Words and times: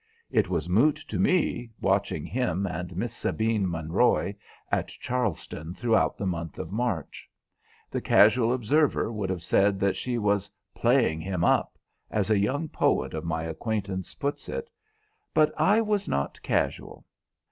It 0.31 0.49
was 0.49 0.67
moot 0.67 0.95
to 0.95 1.19
me, 1.19 1.69
watching 1.79 2.25
him 2.25 2.65
and 2.65 2.97
Miss 2.97 3.15
Sabine 3.15 3.67
Monroy 3.69 4.33
at 4.71 4.87
Charleston 4.87 5.75
throughout 5.75 6.17
the 6.17 6.25
month 6.25 6.57
of 6.57 6.71
March. 6.71 7.29
The 7.91 8.01
casual 8.01 8.51
observer 8.51 9.11
would 9.13 9.29
have 9.29 9.43
said 9.43 9.79
that 9.81 9.95
she 9.95 10.17
was 10.17 10.49
"playing 10.73 11.21
him 11.21 11.43
up," 11.45 11.77
as 12.09 12.31
a 12.31 12.39
young 12.39 12.67
poet 12.67 13.13
of 13.13 13.25
my 13.25 13.43
acquaintance 13.43 14.15
puts 14.15 14.49
it; 14.49 14.71
but 15.35 15.53
I 15.55 15.81
was 15.81 16.07
not 16.07 16.41
casual. 16.41 17.05